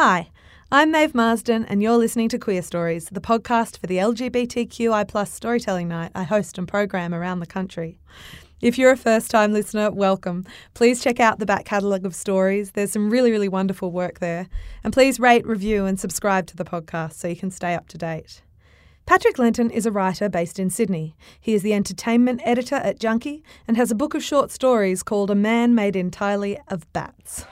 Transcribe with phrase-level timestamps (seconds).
[0.00, 0.30] Hi,
[0.70, 5.88] I'm Maeve Marsden, and you're listening to Queer Stories, the podcast for the LGBTQI storytelling
[5.88, 7.98] night I host and program around the country.
[8.60, 10.46] If you're a first time listener, welcome.
[10.72, 12.70] Please check out the back catalogue of stories.
[12.70, 14.48] There's some really, really wonderful work there.
[14.84, 17.98] And please rate, review, and subscribe to the podcast so you can stay up to
[17.98, 18.42] date.
[19.04, 21.16] Patrick Lenton is a writer based in Sydney.
[21.40, 25.28] He is the entertainment editor at Junkee and has a book of short stories called
[25.28, 27.46] A Man Made Entirely of Bats.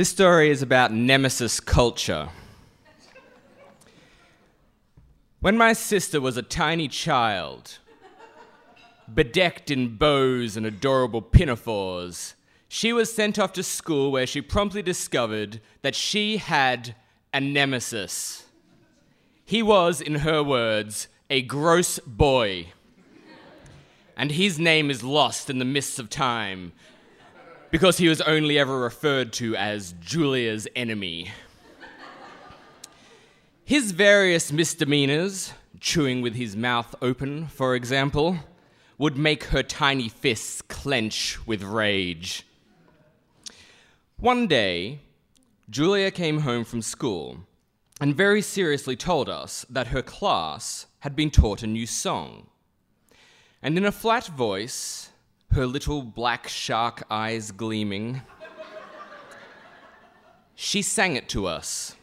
[0.00, 2.30] This story is about nemesis culture.
[5.40, 7.76] When my sister was a tiny child,
[9.12, 12.34] bedecked in bows and adorable pinafores,
[12.66, 16.94] she was sent off to school where she promptly discovered that she had
[17.34, 18.46] a nemesis.
[19.44, 22.68] He was, in her words, a gross boy.
[24.16, 26.72] And his name is lost in the mists of time
[27.70, 31.30] because he was only ever referred to as Julia's enemy.
[33.64, 38.38] His various misdemeanors, chewing with his mouth open, for example,
[38.98, 42.44] would make her tiny fists clench with rage.
[44.16, 44.98] One day,
[45.70, 47.38] Julia came home from school
[48.00, 52.48] and very seriously told us that her class had been taught a new song.
[53.62, 55.09] And in a flat voice,
[55.52, 58.22] her little black shark eyes gleaming.
[60.54, 61.96] She sang it to us.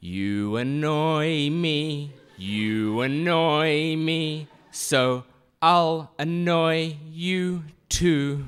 [0.00, 5.24] You annoy me, you annoy me, so
[5.62, 8.46] I'll annoy you too.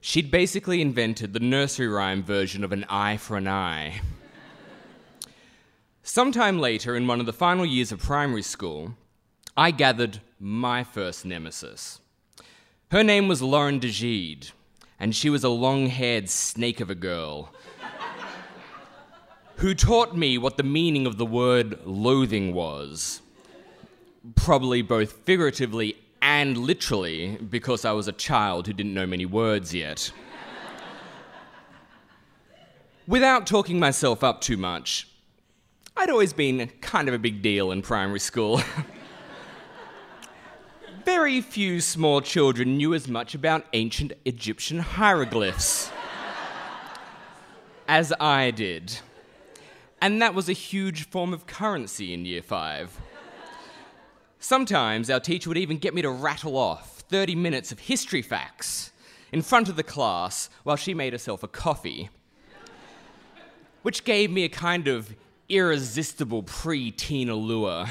[0.00, 4.00] She'd basically invented the nursery rhyme version of an eye for an eye.
[6.02, 8.94] Sometime later, in one of the final years of primary school,
[9.56, 12.00] I gathered my first nemesis.
[12.90, 14.52] Her name was Lauren DeGide,
[14.98, 17.52] and she was a long haired snake of a girl
[19.56, 23.20] who taught me what the meaning of the word loathing was.
[24.36, 29.74] Probably both figuratively and literally, because I was a child who didn't know many words
[29.74, 30.12] yet.
[33.06, 35.08] Without talking myself up too much,
[35.96, 38.60] I'd always been kind of a big deal in primary school.
[41.14, 45.90] very few small children knew as much about ancient Egyptian hieroglyphs
[47.88, 48.98] as I did.
[50.02, 53.00] And that was a huge form of currency in year five.
[54.38, 58.92] Sometimes our teacher would even get me to rattle off 30 minutes of history facts
[59.32, 62.10] in front of the class while she made herself a coffee,
[63.80, 65.14] which gave me a kind of
[65.48, 67.86] irresistible pre teen allure.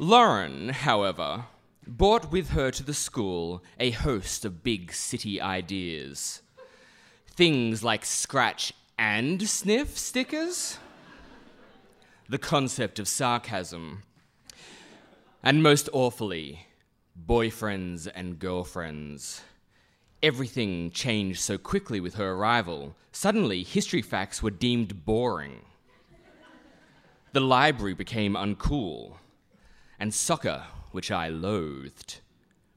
[0.00, 1.46] Lauren, however,
[1.84, 6.40] brought with her to the school a host of big city ideas.
[7.26, 10.78] Things like scratch and sniff stickers,
[12.28, 14.04] the concept of sarcasm,
[15.42, 16.68] and most awfully,
[17.26, 19.42] boyfriends and girlfriends.
[20.22, 22.94] Everything changed so quickly with her arrival.
[23.10, 25.62] Suddenly, history facts were deemed boring.
[27.32, 29.16] The library became uncool
[29.98, 32.20] and soccer, which I loathed,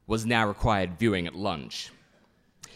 [0.06, 1.90] was now required viewing at lunch.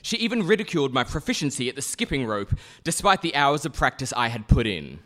[0.02, 4.28] She even ridiculed my proficiency at the skipping rope, despite the hours of practice I
[4.28, 5.00] had put in.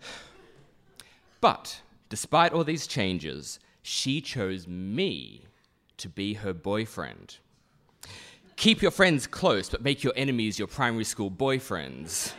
[1.40, 5.46] but, despite all these changes, she chose me
[5.96, 7.38] to be her boyfriend.
[8.56, 12.32] Keep your friends close, but make your enemies your primary school boyfriends.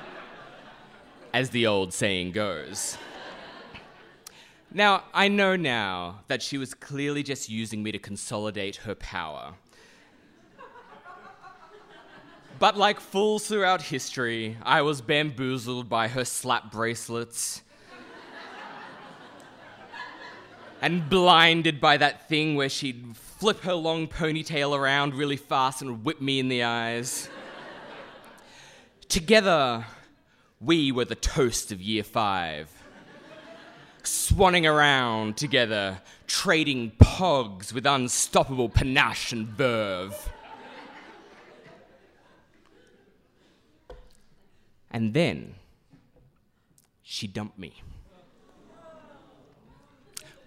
[1.34, 2.96] As the old saying goes.
[4.72, 9.54] Now, I know now that she was clearly just using me to consolidate her power.
[12.58, 17.62] But like fools throughout history, I was bamboozled by her slap bracelets.
[20.82, 26.04] and blinded by that thing where she'd flip her long ponytail around really fast and
[26.04, 27.30] whip me in the eyes.
[29.08, 29.86] Together,
[30.60, 32.77] we were the toast of year five
[34.02, 40.30] swanning around together, trading pogs with unstoppable panache and verve.
[44.90, 45.54] And then
[47.02, 47.82] she dumped me.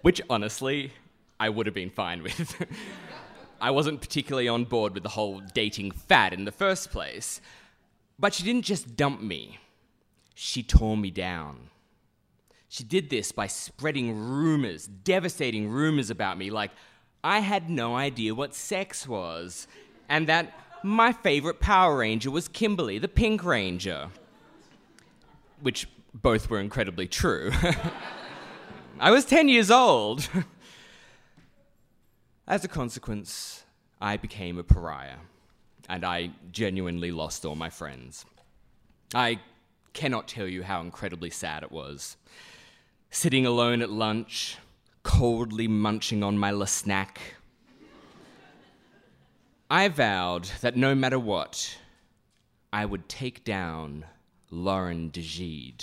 [0.02, 0.92] Which honestly,
[1.38, 2.56] I would have been fine with.
[3.60, 7.40] I wasn't particularly on board with the whole dating fad in the first place.
[8.18, 9.58] But she didn't just dump me,
[10.34, 11.70] she tore me down.
[12.72, 16.70] She did this by spreading rumors, devastating rumors about me, like
[17.22, 19.66] I had no idea what sex was,
[20.08, 24.08] and that my favorite Power Ranger was Kimberly, the Pink Ranger.
[25.60, 27.52] Which both were incredibly true.
[28.98, 30.26] I was 10 years old.
[32.48, 33.64] As a consequence,
[34.00, 35.18] I became a pariah,
[35.90, 38.24] and I genuinely lost all my friends.
[39.14, 39.40] I
[39.92, 42.16] cannot tell you how incredibly sad it was.
[43.14, 44.56] Sitting alone at lunch,
[45.02, 47.18] coldly munching on my Le Snak.
[49.70, 51.76] I vowed that no matter what,
[52.72, 54.06] I would take down
[54.50, 55.76] Lauren de.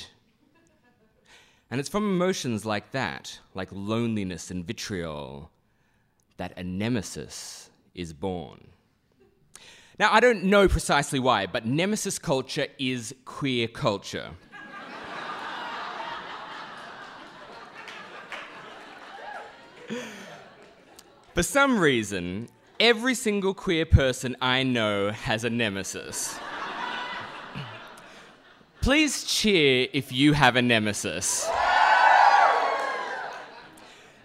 [1.70, 5.52] And it's from emotions like that, like loneliness and vitriol,
[6.38, 8.70] that a nemesis is born.
[10.00, 14.32] Now, I don't know precisely why, but nemesis culture is queer culture.
[21.40, 22.50] For some reason,
[22.82, 26.38] every single queer person I know has a nemesis.
[28.82, 31.50] Please cheer if you have a nemesis.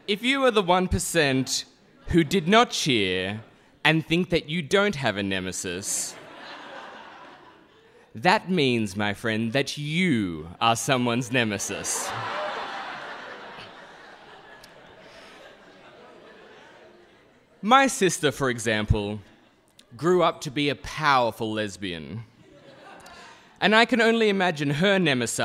[0.08, 1.64] If you are the 1%
[2.08, 3.44] who did not cheer
[3.84, 6.16] and think that you don't have a nemesis,
[8.12, 12.10] that means, my friend, that you are someone's nemesis.
[17.64, 19.20] My sister, for example,
[19.96, 22.24] grew up to be a powerful lesbian.
[23.58, 25.38] And I can only imagine her nemesis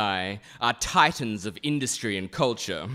[0.59, 2.89] are titans of industry and culture.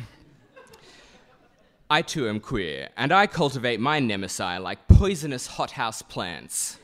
[1.89, 6.79] I too am queer, and I cultivate my nemesis like poisonous hothouse plants.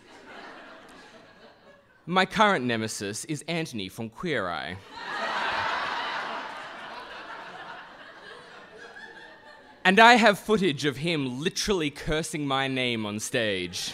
[2.06, 4.78] My current nemesis is Antoni from Queer Eye.
[9.90, 13.92] And I have footage of him literally cursing my name on stage.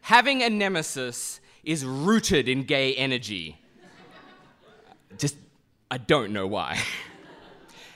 [0.00, 3.58] Having a nemesis is rooted in gay energy.
[5.18, 5.36] Just,
[5.90, 6.80] I don't know why.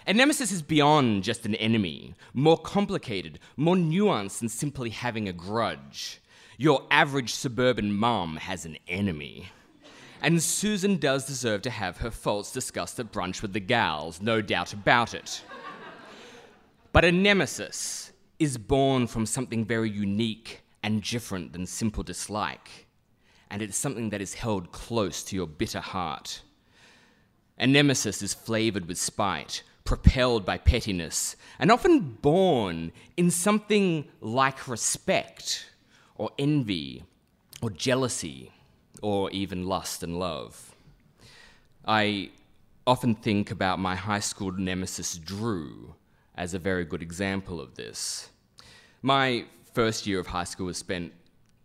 [0.06, 5.32] A nemesis is beyond just an enemy, more complicated, more nuanced than simply having a
[5.32, 6.20] grudge.
[6.59, 9.49] Your average suburban mum has an enemy.
[10.20, 14.43] And Susan does deserve to have her faults discussed at brunch with the gals, no
[14.43, 15.43] doubt about it.
[16.93, 22.87] But a nemesis is born from something very unique and different than simple dislike,
[23.50, 26.43] and it's something that is held close to your bitter heart.
[27.58, 34.69] A nemesis is flavored with spite, propelled by pettiness, and often born in something like
[34.69, 35.70] respect,
[36.14, 37.05] or envy,
[37.61, 38.52] or jealousy,
[39.02, 40.75] or even lust and love.
[41.84, 42.31] I
[42.87, 45.94] often think about my high school nemesis, Drew,
[46.38, 48.31] as a very good example of this.
[49.02, 49.44] My
[49.75, 51.12] first year of high school was spent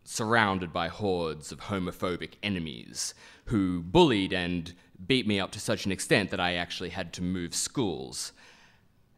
[0.03, 3.13] surrounded by hordes of homophobic enemies
[3.45, 4.73] who bullied and
[5.07, 8.33] beat me up to such an extent that I actually had to move schools.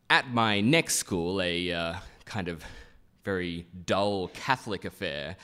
[0.09, 2.63] At my next school, a uh, kind of
[3.23, 5.37] very dull Catholic affair,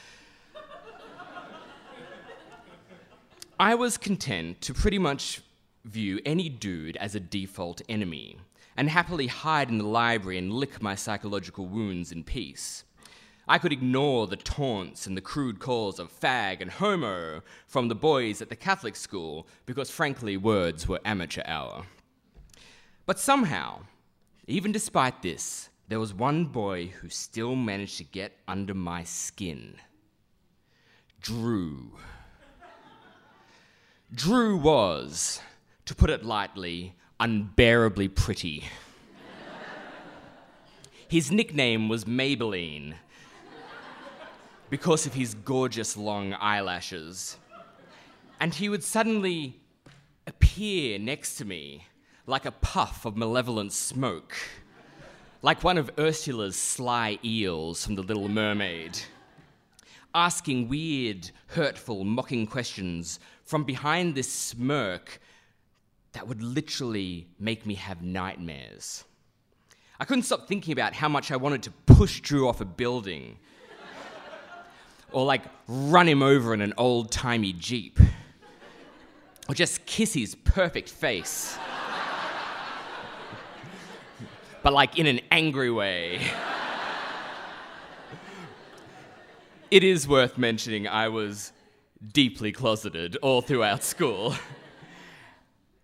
[3.58, 5.42] I was content to pretty much
[5.86, 8.38] view any dude as a default enemy
[8.82, 12.84] and happily hide in the library and lick my psychological wounds in peace.
[13.48, 17.94] I could ignore the taunts and the crude calls of fag and homo from the
[17.94, 21.86] boys at the Catholic school because, frankly, words were amateur hour.
[23.06, 23.82] But somehow,
[24.48, 29.76] even despite this, there was one boy who still managed to get under my skin
[31.22, 31.92] Drew.
[34.12, 35.40] Drew was,
[35.86, 38.64] to put it lightly, unbearably pretty.
[41.08, 42.96] his nickname was Maybelline
[44.72, 47.38] because of his gorgeous long eyelashes.
[48.40, 49.60] And he would suddenly
[50.26, 51.86] appear next to me
[52.26, 54.36] like a puff of malevolent smoke,
[55.44, 58.98] like one of Ursula's sly eels from The Little Mermaid,
[60.16, 65.20] asking weird, hurtful, mocking questions from behind this smirk
[66.14, 69.04] that would literally make me have nightmares.
[70.00, 73.38] I couldn't stop thinking about how much I wanted to push Drew off a building
[75.12, 78.00] or like run him over in an old timey Jeep
[79.48, 81.58] or just kiss his perfect face.
[84.64, 86.22] but like in an angry way.
[89.72, 91.52] it is worth mentioning I was
[92.12, 94.34] deeply closeted all throughout school.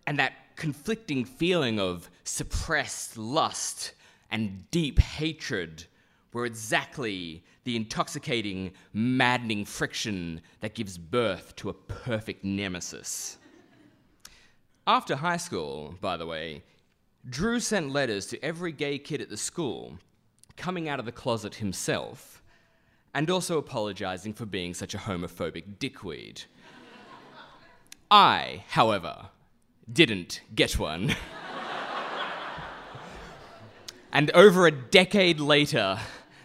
[0.08, 3.92] And that conflicting feeling of suppressed lust
[4.30, 5.84] and deep hatred
[6.32, 13.36] were exactly the intoxicating, maddening friction that gives birth to a perfect nemesis.
[14.86, 16.62] After high school, by the way,
[17.28, 19.98] Drew sent letters to every gay kid at the school,
[20.56, 22.42] coming out of the closet himself,
[23.14, 26.44] and also apologizing for being such a homophobic dickweed.
[28.10, 29.28] I, however,
[29.92, 31.14] didn't get one.
[34.12, 35.98] and over a decade later,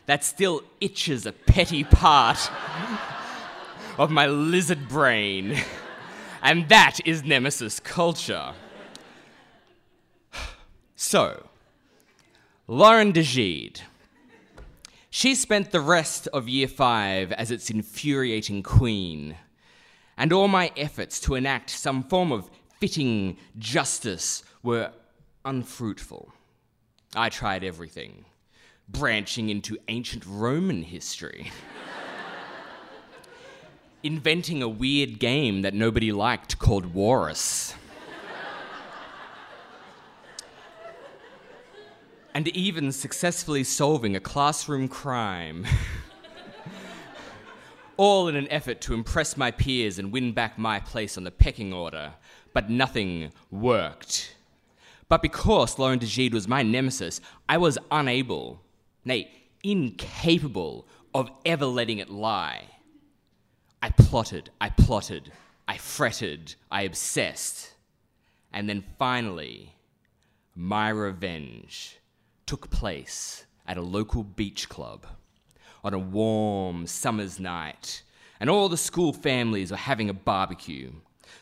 [0.05, 2.49] that still itches a petty part
[3.97, 5.57] of my lizard brain.
[6.41, 8.53] And that is Nemesis culture.
[10.95, 11.47] So,
[12.67, 13.81] Lauren de Gide.
[15.09, 19.35] She spent the rest of year five as its infuriating queen,
[20.17, 22.49] and all my efforts to enact some form of
[22.83, 24.91] fitting justice were
[25.45, 26.33] unfruitful.
[27.15, 28.25] I tried everything,
[28.89, 31.49] branching into ancient Roman history.
[34.03, 37.73] Inventing a weird game that nobody liked called Warus.
[42.33, 45.65] and even successfully solving a classroom crime.
[47.95, 51.31] All in an effort to impress my peers and win back my place on the
[51.31, 52.15] pecking order.
[52.53, 54.35] But nothing worked.
[55.09, 57.19] But because Lauren de was my nemesis,
[57.49, 58.61] I was unable,
[59.05, 59.29] nay,
[59.63, 62.63] incapable of ever letting it lie.
[63.81, 65.31] I plotted, I plotted,
[65.67, 67.73] I fretted, I obsessed.
[68.51, 69.75] And then finally,
[70.55, 71.97] my revenge
[72.45, 75.05] took place at a local beach club
[75.83, 78.03] on a warm summer's night,
[78.39, 80.91] and all the school families were having a barbecue.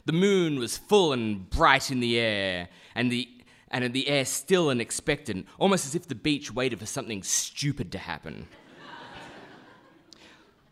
[0.06, 3.30] The moon was full and bright in the air, and the
[3.70, 7.24] and in the air still and expectant, almost as if the beach waited for something
[7.24, 8.48] stupid to happen.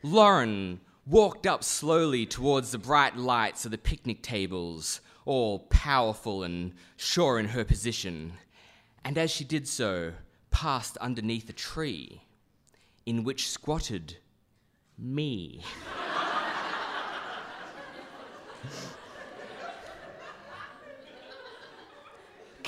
[0.04, 6.74] Lauren walked up slowly towards the bright lights of the picnic tables, all powerful and
[6.98, 8.34] sure in her position
[9.04, 10.14] and as she did so,
[10.52, 12.22] passed underneath a tree
[13.06, 14.18] in which squatted
[14.98, 15.64] me.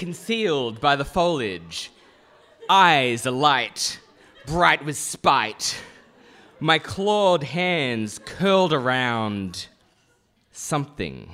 [0.01, 1.91] Concealed by the foliage,
[2.67, 3.99] eyes alight,
[4.47, 5.79] bright with spite,
[6.59, 9.67] my clawed hands curled around
[10.51, 11.29] something.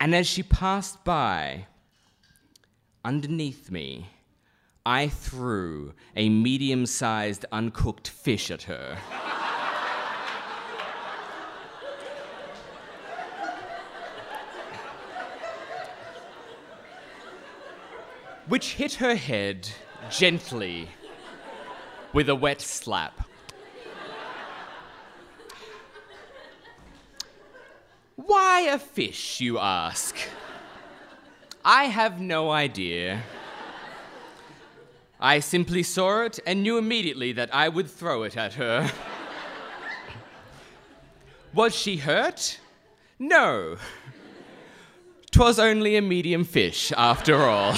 [0.00, 1.66] And as she passed by,
[3.04, 4.08] underneath me,
[4.86, 8.96] I threw a medium sized uncooked fish at her.
[18.48, 19.68] Which hit her head
[20.10, 20.88] gently
[22.12, 23.20] with a wet slap.
[28.16, 30.16] Why a fish, you ask?
[31.64, 33.22] I have no idea.
[35.20, 38.90] I simply saw it and knew immediately that I would throw it at her.
[41.52, 42.58] Was she hurt?
[43.18, 43.76] No.
[45.30, 47.76] Twas only a medium fish, after all.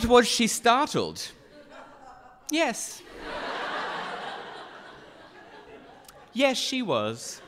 [0.00, 1.30] But was she startled?
[2.50, 3.02] Yes.
[6.32, 7.42] Yes, she was.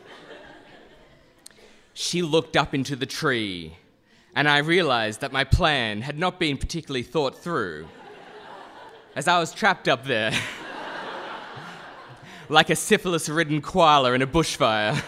[1.94, 3.76] She looked up into the tree,
[4.34, 7.86] and I realized that my plan had not been particularly thought through.
[9.14, 10.32] As I was trapped up there,
[12.48, 15.02] like a syphilis ridden koala in a bushfire.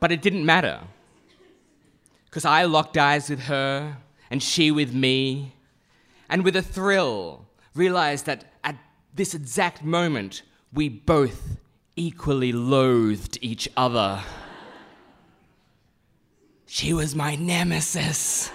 [0.00, 0.80] but it didn't matter,
[2.26, 3.96] because I locked eyes with her,
[4.34, 5.54] and she with me,
[6.28, 8.76] and with a thrill, realized that at
[9.14, 11.56] this exact moment, we both
[11.94, 14.20] equally loathed each other.
[16.66, 18.50] She was my nemesis.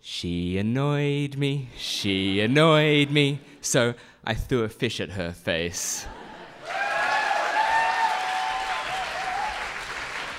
[0.00, 6.06] She annoyed me, she annoyed me, so I threw a fish at her face.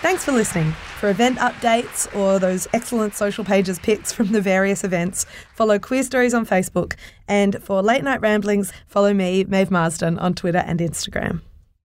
[0.02, 0.72] Thanks for listening.
[1.00, 6.02] For event updates or those excellent social pages pics from the various events, follow Queer
[6.02, 6.96] Stories on Facebook.
[7.28, 11.42] And for late night ramblings, follow me, Maeve Marsden, on Twitter and Instagram.